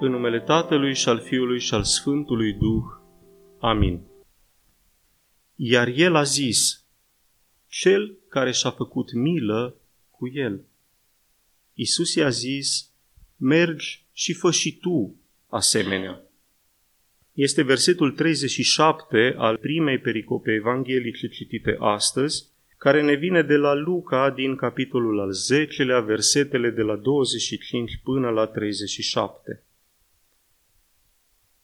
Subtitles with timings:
[0.00, 2.84] În numele Tatălui și al Fiului și al Sfântului Duh.
[3.60, 4.00] Amin.
[5.54, 6.84] Iar el a zis,
[7.68, 9.76] cel care și-a făcut milă
[10.10, 10.64] cu el.
[11.74, 12.90] Isus i-a zis,
[13.36, 16.22] mergi și fă și tu asemenea.
[17.32, 24.30] Este versetul 37 al primei pericope evanghelice citite astăzi, care ne vine de la Luca
[24.30, 29.62] din capitolul al 10-lea, versetele de la 25 până la 37.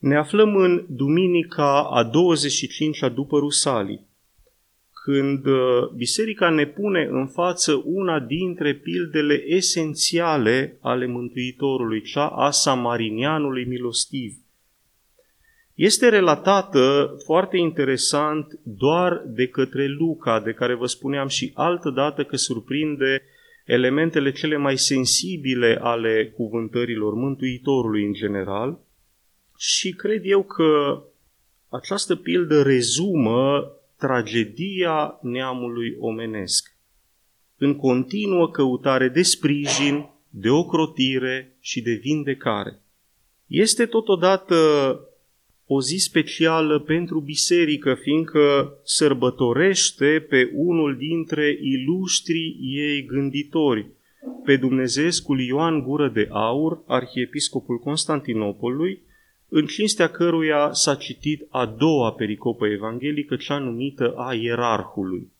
[0.05, 4.07] Ne aflăm în duminica a 25-a după Rusalii,
[5.03, 12.49] când uh, biserica ne pune în față una dintre pildele esențiale ale Mântuitorului, cea a
[12.49, 14.33] samarinianului milostiv.
[15.73, 22.23] Este relatată foarte interesant doar de către Luca, de care vă spuneam și altă dată
[22.23, 23.21] că surprinde
[23.65, 28.84] elementele cele mai sensibile ale cuvântărilor Mântuitorului în general
[29.67, 31.03] și cred eu că
[31.69, 36.75] această pildă rezumă tragedia neamului omenesc
[37.57, 42.79] în continuă căutare de sprijin, de ocrotire și de vindecare.
[43.47, 44.55] Este totodată
[45.65, 53.87] o zi specială pentru biserică, fiindcă sărbătorește pe unul dintre ilustrii ei gânditori,
[54.43, 59.03] pe Dumnezeescul Ioan Gură de Aur, arhiepiscopul Constantinopolului,
[59.49, 65.31] în cinstea căruia s-a citit a doua pericopă evanghelică, cea numită a ierarhului.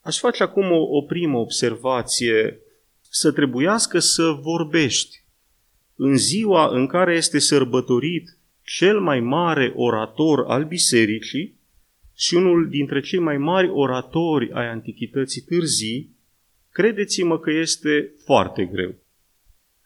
[0.00, 2.60] Aș face acum o, o primă observație.
[3.08, 5.24] Să trebuiască să vorbești
[5.94, 11.58] în ziua în care este sărbătorit cel mai mare orator al bisericii
[12.14, 16.16] și unul dintre cei mai mari oratori ai antichității târzii,
[16.70, 18.94] credeți-mă că este foarte greu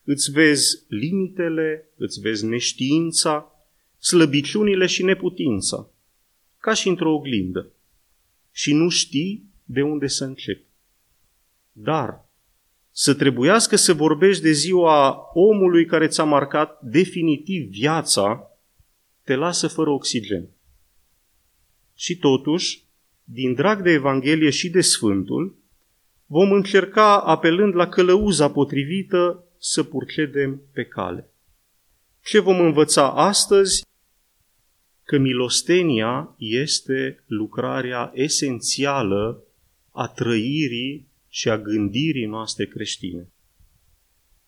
[0.04, 3.64] îți vezi limitele, îți vezi neștiința,
[3.98, 5.90] slăbiciunile și neputința,
[6.58, 7.70] ca și într-o oglindă.
[8.52, 10.64] Și nu știi de unde să începi.
[11.72, 12.28] Dar
[12.90, 18.50] să trebuiască să vorbești de ziua omului care ți-a marcat definitiv viața,
[19.24, 20.48] te lasă fără oxigen.
[21.94, 22.84] Și totuși,
[23.24, 25.58] din drag de Evanghelie și de Sfântul,
[26.26, 31.30] vom încerca, apelând la călăuza potrivită, să purcedem pe cale.
[32.24, 33.84] Ce vom învăța astăzi?
[35.04, 39.42] Că milostenia este lucrarea esențială
[39.92, 43.28] a trăirii și a gândirii noastre creștine.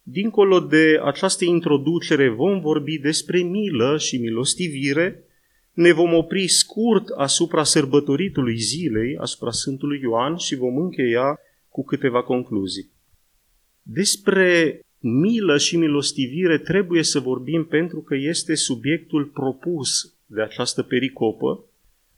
[0.03, 5.25] Dincolo de această introducere vom vorbi despre milă și milostivire,
[5.73, 12.23] ne vom opri scurt asupra sărbătoritului zilei, asupra Sfântului Ioan și vom încheia cu câteva
[12.23, 12.91] concluzii.
[13.83, 21.65] Despre milă și milostivire trebuie să vorbim pentru că este subiectul propus de această pericopă,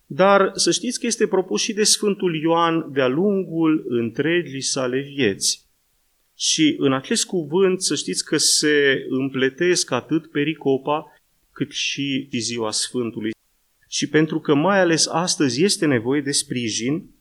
[0.06, 5.64] dar să știți că este propus și de Sfântul Ioan de-a lungul întregii sale vieți.
[6.36, 11.12] Și în acest cuvânt să știți că se împletesc atât pericopa
[11.52, 13.30] cât și ziua Sfântului.
[13.88, 17.13] Și pentru că mai ales astăzi este nevoie de sprijin,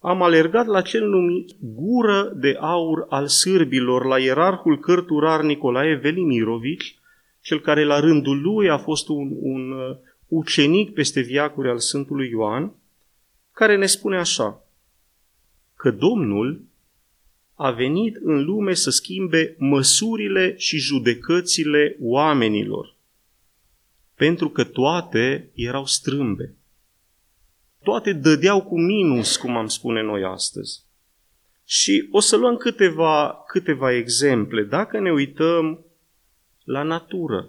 [0.00, 6.98] am alergat la cel numit gură de aur al sârbilor, la ierarhul cărturar Nicolae Velimirovici,
[7.40, 12.28] cel care la rândul lui a fost un, un uh, ucenic peste viacuri al Sfântului
[12.28, 12.72] Ioan,
[13.52, 14.62] care ne spune așa,
[15.76, 16.62] că Domnul
[17.54, 22.94] a venit în lume să schimbe măsurile și judecățile oamenilor,
[24.14, 26.57] pentru că toate erau strâmbe
[27.82, 30.86] toate dădeau cu minus, cum am spune noi astăzi.
[31.64, 34.62] Și o să luăm câteva, câteva exemple.
[34.62, 35.84] Dacă ne uităm
[36.64, 37.48] la natură,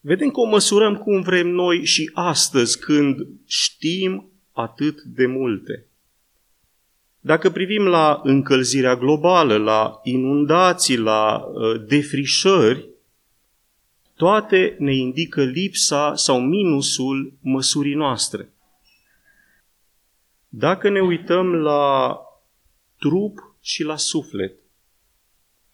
[0.00, 5.86] vedem că o măsurăm cum vrem noi și astăzi, când știm atât de multe.
[7.20, 12.88] Dacă privim la încălzirea globală, la inundații, la uh, defrișări,
[14.16, 18.52] toate ne indică lipsa sau minusul măsurii noastre.
[20.48, 22.16] Dacă ne uităm la
[22.98, 24.52] trup și la suflet,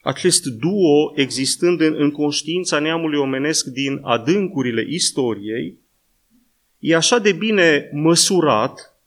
[0.03, 5.79] acest duo existând în, în conștiința neamului omenesc din adâncurile istoriei,
[6.79, 8.99] e așa de bine măsurat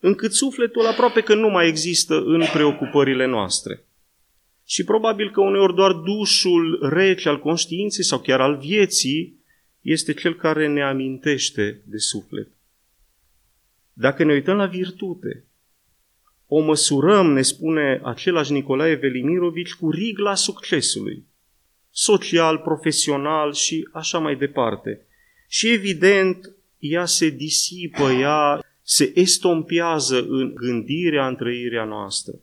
[0.00, 3.84] încât sufletul aproape că nu mai există în preocupările noastre.
[4.66, 9.40] Și probabil că uneori doar dușul rece al conștiinței sau chiar al vieții
[9.80, 12.48] este cel care ne amintește de suflet.
[13.92, 15.46] Dacă ne uităm la virtute,
[16.46, 21.26] o măsurăm, ne spune același Nicolae Velimirovici, cu rigla succesului.
[21.92, 25.06] social, profesional și așa mai departe.
[25.48, 32.34] Și evident, ea se disipă, ea se estompează în gândirea, în trăirea noastră.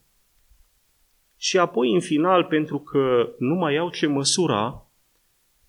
[1.38, 4.92] Și apoi, în final, pentru că nu mai au ce măsura,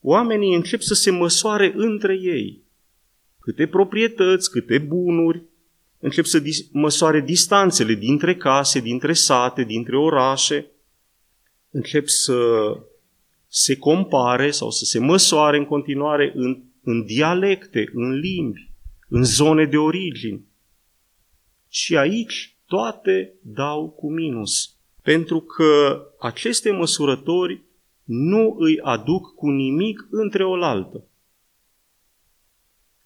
[0.00, 2.62] oamenii încep să se măsoare între ei.
[3.38, 5.42] Câte proprietăți, câte bunuri,
[6.00, 10.70] încep să dis- măsoare distanțele dintre case, dintre sate, dintre orașe,
[11.70, 12.36] încep să
[13.48, 18.70] se compare sau să se măsoare în continuare în, în dialecte, în limbi,
[19.08, 20.48] în zone de origini.
[21.68, 27.62] Și aici toate dau cu minus, pentru că aceste măsurători
[28.04, 31.04] nu îi aduc cu nimic între oaltă.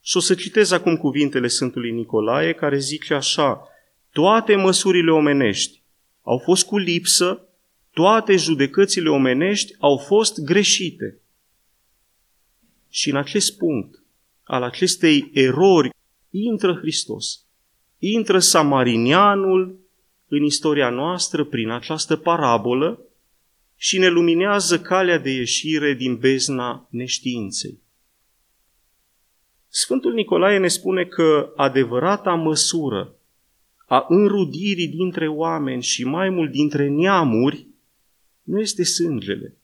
[0.07, 3.69] Și o să citez acum cuvintele Sfântului Nicolae, care zice așa,
[4.13, 5.83] toate măsurile omenești
[6.23, 7.49] au fost cu lipsă,
[7.93, 11.19] toate judecățile omenești au fost greșite.
[12.89, 14.03] Și în acest punct,
[14.43, 15.91] al acestei erori,
[16.31, 17.45] intră Hristos.
[17.99, 19.79] Intră samarinianul
[20.29, 23.01] în istoria noastră prin această parabolă
[23.77, 27.83] și ne luminează calea de ieșire din bezna neștiinței.
[29.77, 33.15] Sfântul Nicolae ne spune că adevărata măsură
[33.87, 37.67] a înrudirii dintre oameni și mai mult dintre neamuri
[38.43, 39.57] nu este sângele,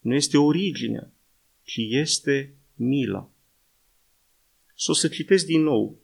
[0.00, 1.10] nu este originea,
[1.62, 3.30] ci este mila.
[4.74, 5.98] Și o să citesc din nou.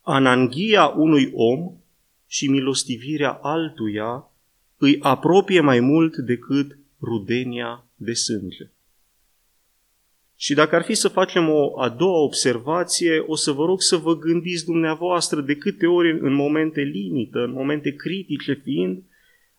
[0.00, 1.72] Ananghia unui om
[2.26, 4.30] și milostivirea altuia
[4.76, 8.70] îi apropie mai mult decât rudenia de sânge.
[10.42, 13.96] Și dacă ar fi să facem o a doua observație, o să vă rog să
[13.96, 19.02] vă gândiți dumneavoastră de câte ori în momente limită, în momente critice fiind,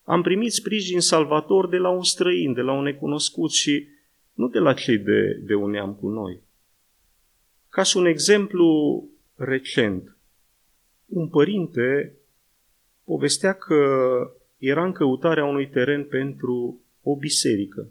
[0.03, 3.87] am primit sprijin salvator de la un străin, de la un necunoscut și
[4.33, 6.41] nu de la cei de, de un neam cu noi.
[7.69, 9.03] Ca și un exemplu
[9.35, 10.17] recent,
[11.05, 12.15] un părinte
[13.03, 13.85] povestea că
[14.57, 17.89] era în căutarea unui teren pentru o biserică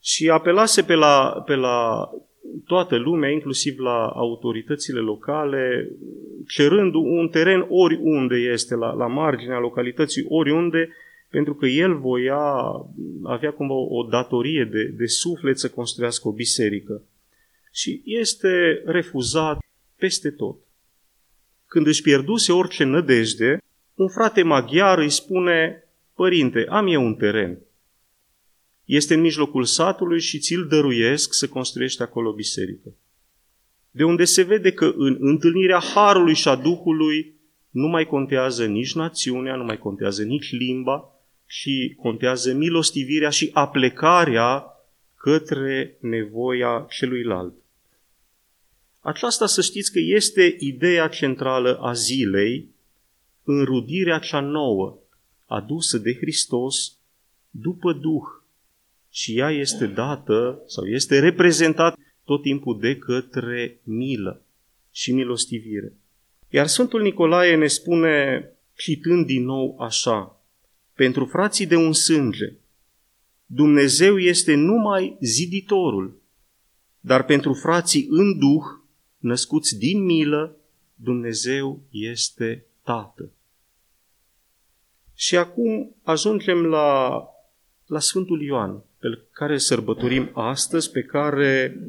[0.00, 2.08] și apelase pe la, pe la
[2.66, 5.90] toată lumea, inclusiv la autoritățile locale,
[6.46, 10.88] cerând un teren oriunde este, la, la marginea localității, oriunde,
[11.30, 12.42] pentru că el voia,
[13.22, 17.02] avea cumva o datorie de, de suflet să construiască o biserică.
[17.72, 19.58] Și este refuzat
[19.96, 20.56] peste tot.
[21.66, 23.62] Când își pierduse orice nădejde,
[23.94, 25.82] un frate maghiar îi spune,
[26.14, 27.58] Părinte, am eu un teren.
[28.88, 32.94] Este în mijlocul satului și ți-l dăruiesc să construiești acolo o biserică.
[33.90, 37.34] De unde se vede că în întâlnirea Harului și a Duhului
[37.70, 41.10] nu mai contează nici națiunea, nu mai contează nici limba,
[41.46, 44.64] ci contează milostivirea și aplecarea
[45.16, 47.54] către nevoia celuilalt.
[49.00, 52.68] Aceasta să știți că este ideea centrală a zilei,
[53.44, 54.98] înrudirea cea nouă,
[55.46, 56.96] adusă de Hristos
[57.50, 58.37] după Duh.
[59.18, 64.42] Și ea este dată sau este reprezentată tot timpul de către milă
[64.90, 65.92] și milostivire.
[66.48, 68.44] Iar Sfântul Nicolae ne spune,
[68.76, 70.42] citând din nou așa,
[70.94, 72.52] pentru frații de un sânge,
[73.46, 76.22] Dumnezeu este numai ziditorul,
[77.00, 78.64] dar pentru frații în duh,
[79.18, 80.56] născuți din milă,
[80.94, 83.30] Dumnezeu este Tată.
[85.14, 87.22] Și acum ajungem la,
[87.86, 91.80] la Sfântul Ioan, pe care îl sărbătorim astăzi, pe care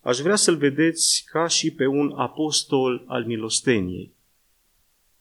[0.00, 4.12] aș vrea să-l vedeți ca și pe un apostol al milosteniei.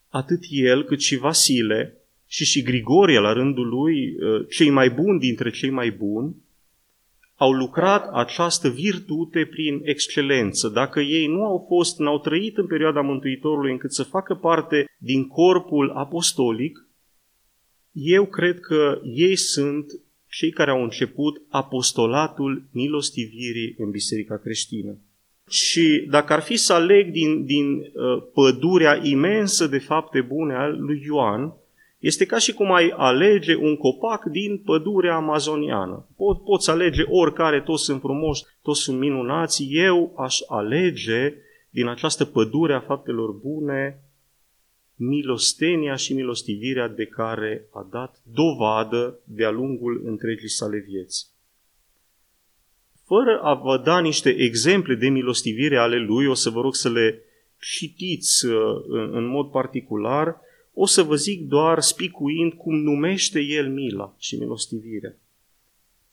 [0.09, 1.93] Atât el cât și Vasile
[2.27, 6.35] și și Grigorie la rândul lui, ă, cei mai buni dintre cei mai buni,
[7.35, 10.69] au lucrat această virtute prin excelență.
[10.69, 15.27] Dacă ei nu au fost, n-au trăit în perioada Mântuitorului încât să facă parte din
[15.27, 16.87] corpul apostolic,
[17.91, 24.97] eu cred că ei sunt cei care au început apostolatul milostivirii în Biserica creștină.
[25.49, 30.81] Și dacă ar fi să aleg din, din uh, pădurea imensă de fapte bune al
[30.81, 31.53] lui Ioan,
[31.99, 36.07] este ca și cum ai alege un copac din pădurea amazoniană.
[36.13, 39.67] Po- poți alege oricare, toți sunt frumoși, toți sunt minunați.
[39.69, 41.33] Eu aș alege
[41.69, 44.03] din această pădure a faptelor bune
[45.01, 51.27] milostenia și milostivirea de care a dat dovadă de-a lungul întregii sale vieți.
[53.05, 56.89] Fără a vă da niște exemple de milostivire ale lui, o să vă rog să
[56.89, 57.23] le
[57.59, 58.53] citiți uh,
[59.11, 60.37] în mod particular,
[60.73, 65.15] o să vă zic doar spicuind cum numește el mila și milostivirea.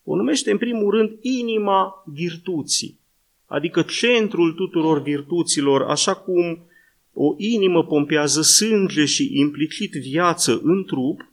[0.05, 2.99] O numește în primul rând inima virtuții,
[3.47, 6.67] adică centrul tuturor virtuților, așa cum
[7.19, 11.33] o inimă pompează sânge și implicit viață în trup,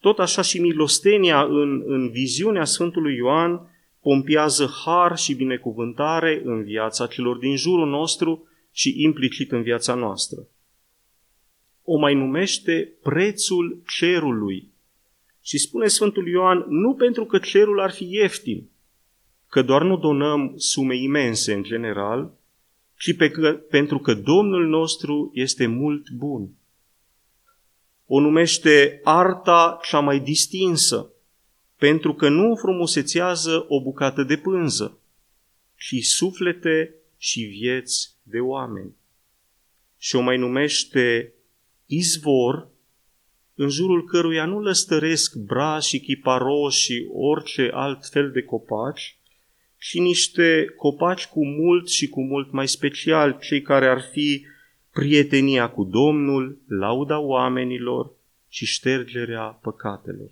[0.00, 3.60] tot așa și milostenia în, în viziunea Sfântului Ioan
[4.00, 10.46] pompează har și binecuvântare în viața celor din jurul nostru și implicit în viața noastră.
[11.84, 14.68] O mai numește prețul cerului.
[15.42, 18.68] Și spune Sfântul Ioan, nu pentru că cerul ar fi ieftin,
[19.48, 22.38] că doar nu donăm sume imense în general,
[23.00, 26.50] ci pe că, pentru că Domnul nostru este mult bun.
[28.06, 31.10] O numește arta cea mai distinsă,
[31.76, 34.98] pentru că nu frumusețează o bucată de pânză,
[35.76, 38.94] ci suflete și vieți de oameni.
[39.98, 41.32] Și o mai numește
[41.86, 42.68] izvor,
[43.54, 49.19] în jurul căruia nu lăstăresc brazi și chiparoși și orice alt fel de copaci,
[49.80, 54.46] ci niște copaci cu mult și cu mult mai special, cei care ar fi
[54.90, 58.12] prietenia cu Domnul, lauda oamenilor
[58.48, 60.30] și ștergerea păcatelor.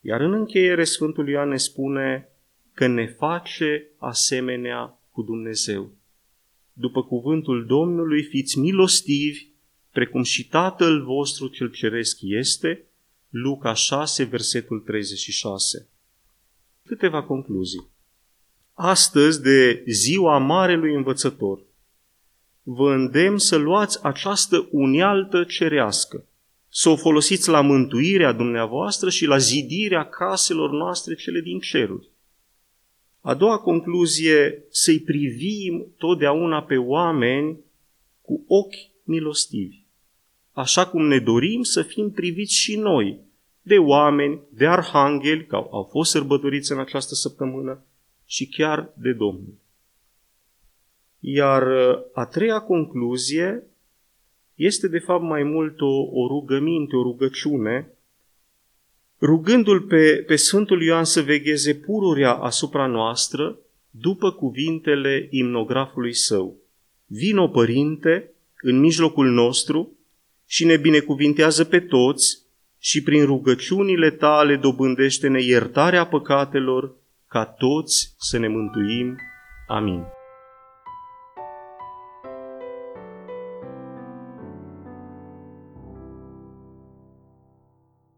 [0.00, 2.28] Iar în încheiere Sfântul Ioan ne spune
[2.74, 5.90] că ne face asemenea cu Dumnezeu.
[6.72, 9.46] După cuvântul Domnului, fiți milostivi,
[9.92, 12.84] precum și Tatăl vostru cel ceresc este,
[13.28, 15.88] Luca 6, versetul 36.
[16.90, 17.88] Câteva concluzii.
[18.74, 21.60] Astăzi, de ziua Marelui Învățător,
[22.62, 26.24] vă îndemn să luați această unealtă cerească,
[26.68, 32.08] să o folosiți la mântuirea dumneavoastră și la zidirea caselor noastre cele din ceruri.
[33.20, 37.58] A doua concluzie, să-i privim totdeauna pe oameni
[38.22, 39.82] cu ochi milostivi,
[40.52, 43.28] așa cum ne dorim să fim priviți și noi
[43.70, 47.84] de oameni, de arhangheli, care au fost sărbătoriți în această săptămână,
[48.26, 49.54] și chiar de Domnul.
[51.20, 51.62] Iar
[52.12, 53.62] a treia concluzie
[54.54, 57.88] este de fapt mai mult o, o rugăminte, o rugăciune,
[59.20, 63.58] rugându-l pe, pe Sfântul Ioan să vegheze pururea asupra noastră
[63.90, 66.56] după cuvintele imnografului său.
[67.06, 69.92] Vino, Părinte, în mijlocul nostru
[70.46, 72.48] și ne binecuvintează pe toți
[72.80, 76.94] și prin rugăciunile tale dobândește-ne iertarea păcatelor
[77.28, 79.16] ca toți să ne mântuim.
[79.66, 80.02] Amin.